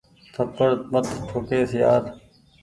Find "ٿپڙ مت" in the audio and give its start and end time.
0.33-1.05